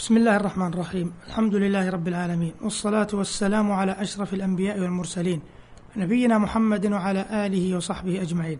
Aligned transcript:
بسم 0.00 0.16
الله 0.16 0.36
الرحمن 0.36 0.66
الرحيم. 0.66 1.12
الحمد 1.26 1.54
لله 1.54 1.90
رب 1.90 2.08
العالمين 2.08 2.52
والصلاة 2.62 3.06
والسلام 3.12 3.72
على 3.72 3.92
أشرف 3.92 4.34
الأنبياء 4.34 4.80
والمرسلين 4.80 5.40
نبينا 5.96 6.38
محمد 6.38 6.86
وعلى 6.86 7.26
آله 7.46 7.76
وصحبه 7.76 8.22
أجمعين. 8.22 8.58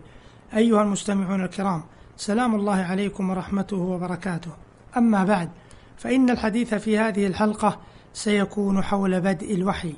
أيها 0.55 0.81
المستمعون 0.81 1.43
الكرام 1.43 1.83
سلام 2.17 2.55
الله 2.55 2.75
عليكم 2.75 3.29
ورحمته 3.29 3.77
وبركاته. 3.77 4.51
أما 4.97 5.23
بعد 5.23 5.49
فإن 5.97 6.29
الحديث 6.29 6.73
في 6.73 6.97
هذه 6.97 7.27
الحلقة 7.27 7.79
سيكون 8.13 8.83
حول 8.83 9.21
بدء 9.21 9.55
الوحي. 9.55 9.93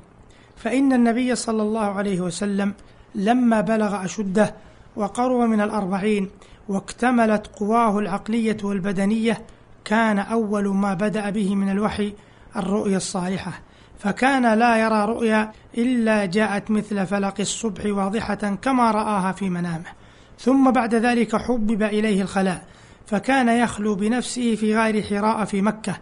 فإن 0.55 0.93
النبي 0.93 1.35
صلى 1.35 1.61
الله 1.61 1.85
عليه 1.85 2.21
وسلم 2.21 2.73
لما 3.15 3.61
بلغ 3.61 4.05
أشده 4.05 4.55
وقرب 4.95 5.49
من 5.49 5.61
الأربعين 5.61 6.29
واكتملت 6.69 7.47
قواه 7.47 7.99
العقلية 7.99 8.57
والبدنية 8.63 9.41
كان 9.85 10.19
أول 10.19 10.67
ما 10.67 10.93
بدأ 10.93 11.29
به 11.29 11.55
من 11.55 11.69
الوحي 11.69 12.13
الرؤيا 12.55 12.97
الصالحة 12.97 13.51
فكان 13.99 14.53
لا 14.53 14.77
يرى 14.77 15.05
رؤيا 15.05 15.51
إلا 15.77 16.25
جاءت 16.25 16.71
مثل 16.71 17.05
فلق 17.05 17.33
الصبح 17.39 17.85
واضحة 17.85 18.35
كما 18.35 18.91
رآها 18.91 19.31
في 19.31 19.49
منامه. 19.49 20.03
ثم 20.39 20.71
بعد 20.71 20.95
ذلك 20.95 21.35
حبب 21.35 21.83
إليه 21.83 22.21
الخلاء 22.21 22.65
فكان 23.05 23.49
يخلو 23.49 23.95
بنفسه 23.95 24.55
في 24.55 24.77
غار 24.77 25.01
حراء 25.01 25.45
في 25.45 25.61
مكة 25.61 25.97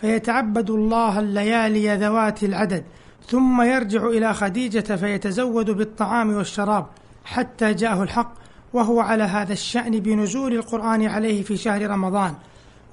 فيتعبد 0.00 0.70
الله 0.70 1.20
الليالي 1.20 1.96
ذوات 1.96 2.44
العدد 2.44 2.84
ثم 3.28 3.62
يرجع 3.62 4.06
إلى 4.06 4.34
خديجة 4.34 4.96
فيتزود 4.96 5.70
بالطعام 5.70 6.34
والشراب 6.34 6.86
حتى 7.24 7.74
جاءه 7.74 8.02
الحق 8.02 8.34
وهو 8.72 9.00
على 9.00 9.22
هذا 9.22 9.52
الشأن 9.52 10.00
بنزول 10.00 10.52
القرآن 10.52 11.06
عليه 11.06 11.42
في 11.42 11.56
شهر 11.56 11.90
رمضان. 11.90 12.34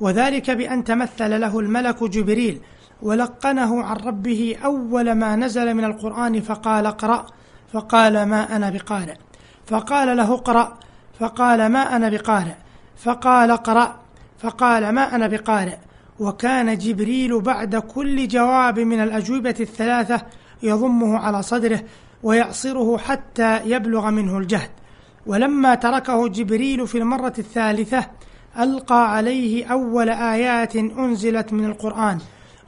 وذلك 0.02 0.52
بأن 0.52 0.84
تمثل 0.84 1.42
له 1.42 1.60
الملك 1.60 2.04
جبريل 2.04 2.62
ولقنه 3.02 3.84
عن 3.84 3.96
ربه 3.96 4.56
أول 4.66 5.12
ما 5.12 5.36
نزل 5.36 5.74
من 5.74 5.84
القرآن 5.84 6.42
فقال 6.42 6.86
اقرأ 6.86 7.26
فقال 7.74 8.24
ما 8.24 8.56
أنا 8.56 8.70
بقارئ. 8.70 9.16
فقال 9.66 10.18
له 10.18 10.34
اقرأ 10.34 10.78
فقال 11.20 11.66
ما 11.68 11.96
أنا 11.96 12.10
بقارئ. 12.10 12.54
فقال 12.98 13.52
اقرأ 13.52 13.96
فقال 14.40 14.90
ما 14.90 15.16
أنا 15.16 15.28
بقارئ. 15.28 15.78
وكان 16.20 16.78
جبريل 16.78 17.42
بعد 17.42 17.76
كل 17.76 18.28
جواب 18.28 18.80
من 18.80 19.00
الأجوبة 19.00 19.56
الثلاثة 19.60 20.22
يضمه 20.64 21.18
على 21.18 21.44
صدره 21.44 21.84
ويعصره 22.24 22.98
حتى 22.98 23.62
يبلغ 23.66 24.10
منه 24.10 24.38
الجهد. 24.38 24.70
ولما 25.26 25.76
تركه 25.76 26.28
جبريل 26.28 26.88
في 26.88 26.98
المرة 26.98 27.34
الثالثة 27.40 28.06
ألقى 28.60 29.16
عليه 29.16 29.66
أول 29.66 30.10
آيات 30.10 30.76
أنزلت 30.76 31.54
من 31.54 31.66
القرآن 31.66 32.20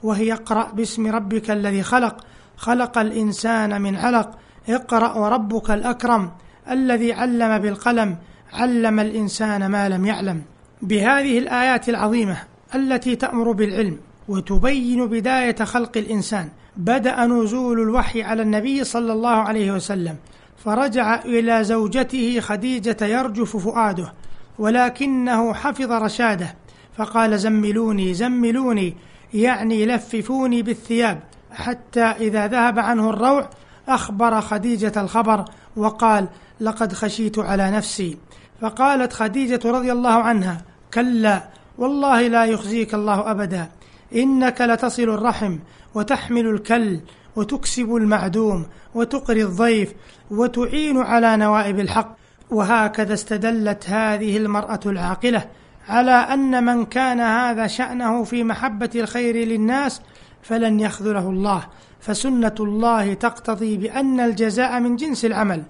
وهي 0.02 0.32
اقرأ 0.32 0.72
باسم 0.72 1.06
ربك 1.06 1.50
الذي 1.50 1.82
خلق 1.82 2.24
خلق 2.56 2.98
الإنسان 2.98 3.82
من 3.82 3.96
علق 3.96 4.38
اقرأ 4.68 5.18
وربك 5.18 5.70
الأكرم 5.70 6.30
الذي 6.70 7.12
علم 7.12 7.58
بالقلم 7.58 8.16
علم 8.52 9.00
الإنسان 9.00 9.66
ما 9.66 9.88
لم 9.88 10.06
يعلم. 10.06 10.42
بهذه 10.82 11.38
الآيات 11.38 11.88
العظيمة 11.88 12.36
التي 12.74 13.16
تأمر 13.16 13.52
بالعلم 13.52 13.98
وتبين 14.28 15.06
بداية 15.06 15.54
خلق 15.54 15.96
الإنسان 15.96 16.48
بدأ 16.76 17.26
نزول 17.26 17.80
الوحي 17.80 18.22
على 18.22 18.42
النبي 18.42 18.84
صلى 18.84 19.12
الله 19.12 19.30
عليه 19.30 19.72
وسلم 19.72 20.16
فرجع 20.64 21.20
إلى 21.24 21.64
زوجته 21.64 22.40
خديجة 22.40 23.04
يرجف 23.04 23.56
فؤاده. 23.56 24.12
ولكنه 24.58 25.54
حفظ 25.54 25.92
رشاده 25.92 26.54
فقال 26.96 27.38
زملوني 27.38 28.14
زملوني 28.14 28.96
يعني 29.34 29.86
لففوني 29.86 30.62
بالثياب. 30.62 31.20
حتى 31.52 32.00
إذا 32.04 32.46
ذهب 32.46 32.78
عنه 32.78 33.10
الروع 33.10 33.50
أخبر 33.88 34.40
خديجة 34.40 34.92
الخبر 34.96 35.44
وقال 35.76 36.28
لقد 36.60 36.92
خشيت 36.92 37.38
على 37.38 37.70
نفسي. 37.70 38.18
فقالت 38.60 39.12
خديجة 39.12 39.60
رضي 39.64 39.92
الله 39.92 40.10
عنها 40.10 40.62
كلا 40.94 41.48
والله 41.78 42.28
لا 42.28 42.44
يخزيك 42.44 42.94
الله 42.94 43.30
أبدا 43.30 43.68
إنك 44.14 44.60
لتصل 44.60 45.02
الرحم 45.02 45.58
وتحمل 45.94 46.46
الكل 46.46 47.00
وتكسب 47.36 47.96
المعدوم 47.96 48.66
وتقري 48.94 49.42
الضيف 49.42 49.92
وتعين 50.30 50.98
على 50.98 51.36
نوائب 51.36 51.80
الحق. 51.80 52.16
وهكذا 52.54 53.14
استدلت 53.14 53.90
هذه 53.90 54.36
المرأة 54.36 54.80
العاقلة 54.86 55.44
على 55.88 56.10
أن 56.10 56.64
من 56.64 56.84
كان 56.84 57.20
هذا 57.20 57.66
شأنه 57.66 58.24
في 58.24 58.44
محبة 58.44 58.90
الخير 58.94 59.36
للناس 59.36 60.00
فلن 60.42 60.80
يخذله 60.80 61.28
الله 61.30 61.66
فسنة 62.00 62.54
الله 62.60 63.14
تقتضي 63.14 63.76
بأن 63.76 64.20
الجزاء 64.20 64.80
من 64.80 64.96
جنس 64.96 65.24
العمل. 65.24 65.62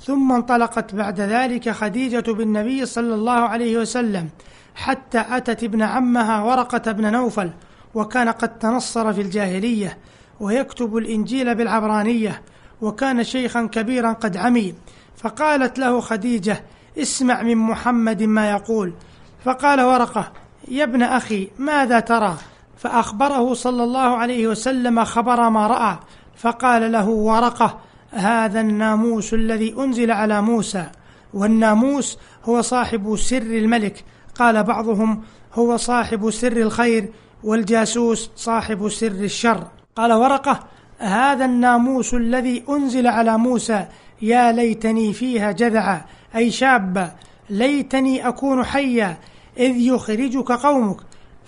ثم 0.00 0.32
انطلقت 0.32 0.94
بعد 0.94 1.20
ذلك 1.20 1.70
خديجة 1.70 2.32
بالنبي 2.32 2.86
صلى 2.86 3.14
الله 3.14 3.32
عليه 3.32 3.78
وسلم 3.78 4.28
حتى 4.74 5.24
أتت 5.30 5.64
ابن 5.64 5.82
عمها 5.82 6.42
ورقة 6.42 6.92
بن 6.92 7.12
نوفل 7.12 7.50
وكان 7.94 8.28
قد 8.28 8.58
تنصر 8.58 9.12
في 9.12 9.20
الجاهلية 9.20 9.98
ويكتب 10.40 10.96
الإنجيل 10.96 11.54
بالعبرانية 11.54 12.42
وكان 12.80 13.24
شيخا 13.24 13.66
كبيرا 13.66 14.12
قد 14.12 14.36
عمي. 14.36 14.74
فقالت 15.16 15.78
له 15.78 16.00
خديجة 16.00 16.64
اسمع 16.98 17.42
من 17.42 17.56
محمد 17.56 18.22
ما 18.22 18.50
يقول. 18.50 18.92
فقال 19.44 19.80
ورقة 19.80 20.32
يا 20.68 20.84
ابن 20.84 21.02
أخي 21.02 21.48
ماذا 21.58 22.00
ترى؟ 22.00 22.36
فأخبره 22.76 23.54
صلى 23.54 23.84
الله 23.84 24.16
عليه 24.16 24.46
وسلم 24.48 25.04
خبر 25.04 25.50
ما 25.50 25.66
رأى 25.66 25.98
فقال 26.36 26.92
له 26.92 27.08
ورقة 27.08 27.78
هذا 28.10 28.60
الناموس 28.60 29.34
الذي 29.34 29.74
أنزل 29.78 30.10
على 30.10 30.42
موسى 30.42 30.86
والناموس 31.34 32.18
هو 32.44 32.62
صاحب 32.62 33.16
سر 33.16 33.36
الملك. 33.36 34.04
قال 34.34 34.62
بعضهم 34.62 35.22
هو 35.54 35.76
صاحب 35.76 36.30
سر 36.30 36.56
الخير 36.56 37.12
والجاسوس 37.44 38.30
صاحب 38.36 38.88
سر 38.88 39.06
الشر. 39.06 39.66
قال 39.96 40.12
ورقة 40.12 40.60
هذا 40.98 41.44
الناموس 41.44 42.14
الذي 42.14 42.64
أنزل 42.68 43.06
على 43.06 43.38
موسى 43.38 43.86
يا 44.22 44.52
ليتني 44.52 45.12
فيها 45.12 45.52
جذعا 45.52 46.04
أي 46.36 46.50
شابا 46.50 47.12
ليتني 47.50 48.28
أكون 48.28 48.64
حيا 48.64 49.18
إذ 49.58 49.76
يخرجك 49.76 50.52
قومك. 50.52 50.96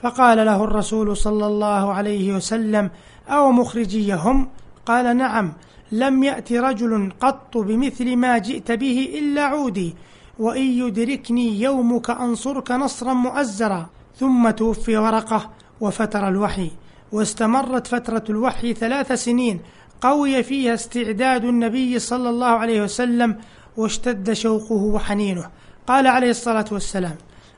فقال 0.03 0.47
له 0.47 0.65
الرسول 0.65 1.17
صلى 1.17 1.47
الله 1.47 1.93
عليه 1.93 2.35
وسلم 2.37 2.91
أو 3.29 3.53
مخرجيهم؟ 3.53 4.49
قال 4.87 5.17
نعم 5.17 5.53
لم 5.93 6.23
يأت 6.23 6.53
رجل 6.53 7.13
قط 7.21 7.59
بمثل 7.59 8.17
ما 8.17 8.39
جئت 8.39 8.73
به 8.73 9.15
إلا 9.19 9.43
عودي 9.43 9.95
وإن 10.39 10.63
يدركني 10.63 11.61
يومك 11.61 12.11
أنصرك 12.11 12.71
نصرا 12.71 13.13
مؤزرا. 13.13 13.91
ثم 14.17 14.51
توفي 14.51 14.97
ورقة 14.97 15.51
وفتر 15.81 16.29
الوحي 16.29 16.71
واستمرت 17.13 17.87
فترة 17.87 18.25
الوحي 18.31 18.75
ثلاث 18.75 19.13
سنين 19.13 19.61
قوي 20.03 20.43
فيها 20.43 20.75
استعداد 20.75 21.45
النبي 21.45 21.99
صلى 21.99 22.31
الله 22.31 22.47
عليه 22.47 22.83
وسلم 22.83 23.37
واشتد 23.77 24.33
شوقه 24.33 24.83
وحنينه. 24.95 25.47
قال 25.87 26.07
عليه 26.07 26.31
الصلاة 26.31 26.65
والسلام 26.73 27.17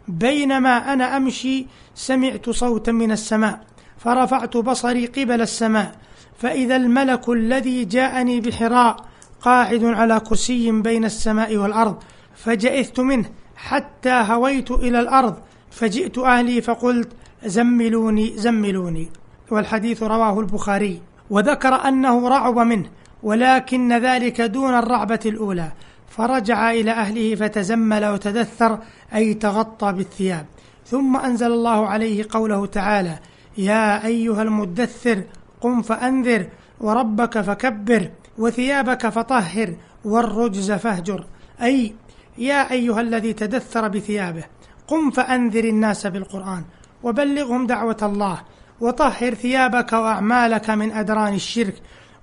بينما 0.09 0.93
أنا 0.93 1.17
أمشي 1.17 1.67
سمعت 1.95 2.51
صوتا 2.51 2.93
من 2.93 3.13
السماء 3.13 3.61
فرفعت 3.99 4.57
بصري 4.57 5.07
قبل 5.07 5.41
السماء 5.41 5.95
فإذا 6.39 6.77
الملك 6.77 7.29
الذي 7.29 7.85
جاءني 7.85 8.41
بحراء 8.41 8.97
قاعد 9.41 9.85
على 9.85 10.21
كرسي 10.21 10.71
بين 10.71 11.05
السماء 11.05 11.57
والأرض 11.57 11.97
فجئثت 12.35 13.01
منه 13.01 13.31
حتى 13.57 14.11
هويت 14.11 14.71
إلى 14.71 15.01
الأرض 15.01 15.35
فجئت 15.71 16.19
أهلي 16.19 16.61
فقلت 16.61 17.09
زملوني 17.45 18.33
زملوني. 18.37 19.09
والحديث 19.51 20.03
رواه 20.03 20.41
البخاري. 20.41 21.01
وذكر 21.31 21.75
أنه 21.75 22.29
رعب 22.29 22.59
منه 22.59 22.87
ولكن 23.23 23.93
ذلك 23.93 24.41
دون 24.41 24.75
الرعبة 24.75 25.21
الأولى. 25.27 25.73
فرجع 26.09 26.71
إلى 26.71 26.91
أهله 26.91 27.35
فتزمل 27.35 28.07
وتدثر 28.07 28.79
أي 29.15 29.35
تغطى 29.35 29.93
بالثياب. 29.93 30.47
ثم 30.87 31.17
أنزل 31.17 31.53
الله 31.53 31.87
عليه 31.87 32.27
قوله 32.31 32.67
تعالى 32.67 33.19
يا 33.59 34.07
أيها 34.07 34.43
المدثر 34.43 35.23
قم 35.61 35.83
فأنذر 35.83 36.47
وربك 36.81 37.41
فكبر 37.41 38.11
وثيابك 38.39 39.09
فطهر 39.09 39.75
والرجز 40.05 40.73
فاهجر. 40.73 41.27
أي 41.63 41.95
يا 42.39 42.71
أيها 42.71 43.01
الذي 43.01 43.33
تدثر 43.33 43.89
بثيابه 43.89 44.45
قم 44.89 45.11
فأنذر 45.11 45.65
الناس 45.65 46.07
بالقرآن 46.07 46.65
وبلغهم 47.03 47.67
دعوة 47.67 47.97
الله 48.03 48.43
وطهر 48.85 49.35
ثيابك 49.35 49.93
وأعمالك 49.93 50.71
من 50.71 50.93
أدران 50.93 51.35
الشرك 51.35 51.75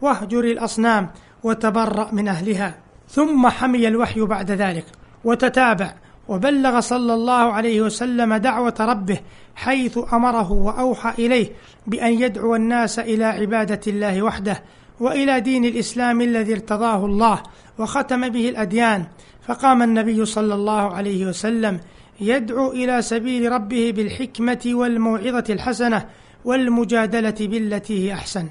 واهجر 0.01 0.43
الأصنام 0.43 1.09
وتبرأ 1.43 2.09
من 2.11 2.27
أهلها. 2.27 2.75
ثم 3.09 3.47
حمي 3.47 3.87
الوحي 3.87 4.21
بعد 4.21 4.51
ذلك 4.51 4.85
وتتابع 5.23 5.93
وبلغ 6.27 6.79
صلى 6.79 7.13
الله 7.13 7.53
عليه 7.53 7.81
وسلم 7.81 8.33
دعوة 8.35 8.75
ربه 8.79 9.19
حيث 9.55 9.99
أمره 10.13 10.51
وأوحى 10.51 11.25
إليه 11.25 11.51
بأن 11.87 12.13
يدعو 12.13 12.55
الناس 12.55 12.99
إلى 12.99 13.25
عبادة 13.25 13.81
الله 13.87 14.21
وحده 14.21 14.63
وإلى 14.99 15.39
دين 15.39 15.65
الإسلام 15.65 16.21
الذي 16.21 16.53
ارتضاه 16.53 17.05
الله 17.05 17.43
وختم 17.79 18.29
به 18.29 18.49
الأديان. 18.49 19.05
فقام 19.47 19.83
النبي 19.83 20.25
صلى 20.25 20.53
الله 20.53 20.93
عليه 20.93 21.25
وسلم 21.25 21.79
يدعو 22.19 22.71
إلى 22.71 23.01
سبيل 23.01 23.51
ربه 23.51 23.93
بالحكمة 23.95 24.61
والموعظة 24.65 25.43
الحسنة 25.49 26.05
والمجادلة 26.45 27.35
بالتي 27.39 28.07
هي 28.07 28.13
أحسن. 28.13 28.47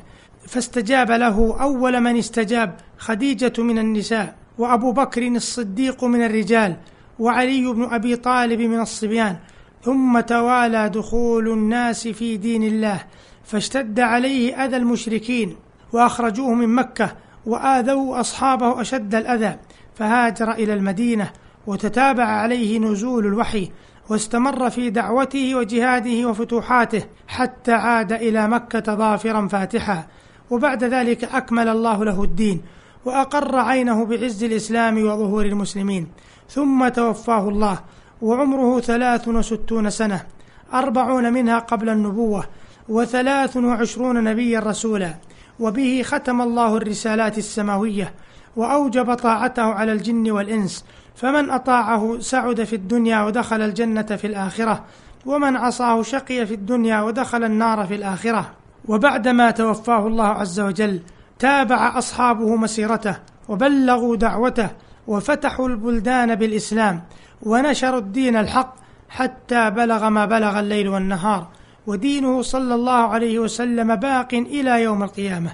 فاستجاب 0.47 1.11
له 1.11 1.63
أول 1.63 2.01
من 2.01 2.17
استجاب 2.17 2.77
خديجة 2.99 3.53
من 3.59 3.79
النساء 3.79 4.37
وأبو 4.59 4.93
بكر 4.93 5.23
الصديق 5.27 6.05
من 6.05 6.23
الرجال 6.23 6.77
وعلي 7.19 7.73
بن 7.73 7.85
أبي 7.85 8.17
طالب 8.17 8.61
من 8.61 8.81
الصبيان. 8.81 9.37
ثم 9.83 10.21
توالى 10.21 10.89
دخول 10.89 11.49
الناس 11.49 12.09
في 12.09 12.37
دين 12.37 12.63
الله 12.63 13.01
فاشتد 13.45 14.01
عليه 14.01 14.65
أذى 14.65 14.77
المشركين 14.77 15.57
وأخرجوه 15.93 16.55
من 16.55 16.69
مكة 16.69 17.13
وآذوا 17.47 18.21
أصحابه 18.21 18.81
أشد 18.81 19.15
الأذى 19.15 19.57
فهاجر 19.95 20.53
إلى 20.53 20.75
المدينة 20.75 21.31
وتتابع 21.67 22.25
عليه 22.25 22.79
نزول 22.79 23.27
الوحي. 23.27 23.71
واستمر 24.11 24.71
في 24.71 24.91
دعوته 24.91 25.55
وجهاده 25.55 26.29
وفتوحاته 26.29 27.03
حتى 27.29 27.73
عاد 27.73 28.13
إلى 28.13 28.49
مكة 28.49 28.95
ظافرا 28.95 29.49
فاتحا. 29.49 30.07
وبعد 30.51 30.85
ذلك 30.85 31.25
أكمل 31.25 31.69
الله 31.69 32.05
له 32.05 32.23
الدين 32.25 32.63
وأقر 33.05 33.57
عينه 33.57 34.05
بعز 34.05 34.45
الإسلام 34.45 34.99
وظهور 34.99 35.47
المسلمين. 35.47 36.09
ثم 36.49 36.89
توفاه 36.89 37.49
الله 37.49 37.79
وعمره 38.23 38.81
ثلاث 38.81 39.29
وستون 39.29 39.91
سنة 39.91 40.27
أربعون 40.75 41.33
منها 41.33 41.59
قبل 41.59 41.89
النبوة 41.89 42.45
وثلاث 42.89 43.57
وعشرون 43.57 44.25
نبيا 44.25 44.61
رسولا. 44.61 45.15
وبه 45.61 46.03
ختم 46.05 46.41
الله 46.41 46.77
الرسالات 46.77 47.39
السماوية 47.39 48.15
وأوجب 48.57 49.15
طاعته 49.15 49.63
على 49.63 49.93
الجن 49.93 50.31
والإنس 50.31 50.85
فمن 51.21 51.51
أطاعه 51.51 52.19
سعد 52.21 52.65
في 52.65 52.77
الدنيا 52.77 53.23
ودخل 53.23 53.63
الجنة 53.63 54.03
في 54.03 54.27
الآخرة 54.27 54.85
ومن 55.27 55.57
عصاه 55.57 56.03
شقي 56.03 56.47
في 56.47 56.55
الدنيا 56.55 57.03
ودخل 57.03 57.45
النار 57.45 57.87
في 57.87 57.95
الآخرة. 57.95 58.51
وبعدما 58.89 59.51
توفاه 59.51 60.07
الله 60.07 60.27
عز 60.27 60.61
وجل 60.61 61.01
تابع 61.39 61.99
أصحابه 61.99 62.57
مسيرته 62.57 63.17
وبلغوا 63.49 64.17
دعوته 64.17 64.69
وفتحوا 65.07 65.69
البلدان 65.69 66.35
بالإسلام 66.35 67.03
ونشروا 67.43 67.99
الدين 67.99 68.37
الحق 68.37 68.75
حتى 69.09 69.71
بلغ 69.71 70.09
ما 70.09 70.25
بلغ 70.25 70.61
الليل 70.61 70.89
والنهار. 70.89 71.49
ودينه 71.87 72.43
صلى 72.43 72.75
الله 72.75 73.09
عليه 73.09 73.39
وسلم 73.39 73.97
باق 73.97 74.35
إلى 74.35 74.83
يوم 74.83 75.03
القيامة. 75.03 75.53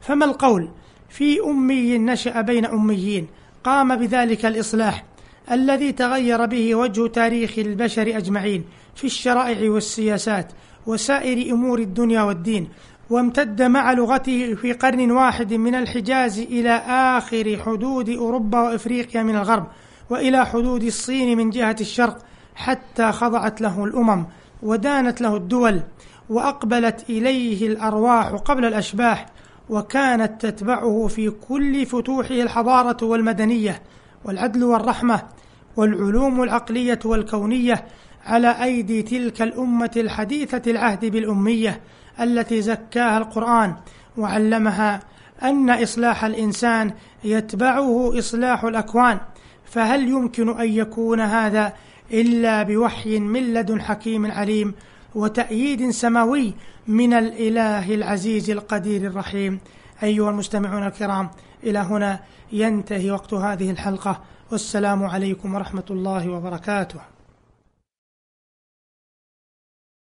فما 0.00 0.24
القول؟ 0.24 0.70
في 1.08 1.40
أمي 1.40 1.98
نشأ 1.98 2.40
بين 2.40 2.66
أميين 2.66 3.28
قام 3.64 3.96
بذلك 3.96 4.46
الإصلاح 4.46 5.07
الذي 5.50 5.92
تغير 5.92 6.46
به 6.46 6.74
وجه 6.74 7.06
تاريخ 7.06 7.58
البشر 7.58 8.16
أجمعين 8.16 8.64
في 8.94 9.04
الشرائع 9.04 9.70
والسياسات 9.70 10.52
وسائر 10.86 11.52
أمور 11.52 11.78
الدنيا 11.78 12.22
والدين 12.22 12.68
وامتد 13.10 13.62
مع 13.62 13.92
لغته 13.92 14.54
في 14.54 14.72
قرن 14.72 15.10
واحد 15.10 15.54
من 15.54 15.74
الحجاز 15.74 16.38
إلى 16.38 16.70
آخر 16.88 17.58
حدود 17.66 18.10
أوروبا 18.10 18.60
وإفريقيا 18.60 19.22
من 19.22 19.36
الغرب 19.36 19.66
وإلى 20.10 20.46
حدود 20.46 20.82
الصين 20.82 21.38
من 21.38 21.50
جهة 21.50 21.76
الشرق 21.80 22.18
حتى 22.54 23.12
خضعت 23.12 23.60
له 23.60 23.84
الأمم 23.84 24.26
ودانت 24.62 25.20
له 25.20 25.36
الدول 25.36 25.80
وأقبلت 26.30 27.04
إليه 27.10 27.66
الأرواح 27.66 28.26
قبل 28.26 28.64
الأشباح 28.64 29.26
وكانت 29.70 30.46
تتبعه 30.46 31.06
في 31.06 31.30
كل 31.30 31.86
فتوحه 31.86 32.34
الحضارة 32.34 33.06
والمدنية. 33.06 33.82
والعدل 34.24 34.64
والرحمة 34.64 35.22
والعلوم 35.76 36.42
العقلية 36.42 36.98
والكونية 37.04 37.84
على 38.26 38.64
أيدي 38.64 39.02
تلك 39.02 39.42
الأمة 39.42 39.90
الحديثة 39.96 40.70
العهد 40.70 41.04
بالأمية 41.04 41.80
التي 42.20 42.62
زكاها 42.62 43.18
القرآن 43.18 43.74
وعلمها 44.16 45.00
أن 45.42 45.70
إصلاح 45.70 46.24
الإنسان 46.24 46.92
يتبعه 47.24 48.18
إصلاح 48.18 48.64
الأكوان 48.64 49.18
فهل 49.64 50.08
يمكن 50.08 50.60
أن 50.60 50.68
يكون 50.68 51.20
هذا 51.20 51.72
إلا 52.12 52.62
بوحي 52.62 53.18
من 53.18 53.54
لدن 53.54 53.80
حكيم 53.80 54.30
عليم 54.30 54.74
وتأييد 55.14 55.90
سماوي 55.90 56.54
من 56.86 57.12
الإله 57.12 57.94
العزيز 57.94 58.50
القدير 58.50 59.06
الرحيم؟ 59.10 59.60
أيها 60.02 60.30
المستمعون 60.30 60.86
الكرام 60.86 61.30
إلى 61.64 61.78
هنا 61.78 62.20
ينتهي 62.52 63.10
وقت 63.10 63.34
هذه 63.34 63.70
الحلقة. 63.70 64.20
والسلام 64.50 65.04
عليكم 65.04 65.54
ورحمة 65.54 65.84
الله 65.90 66.28
وبركاته. 66.28 67.00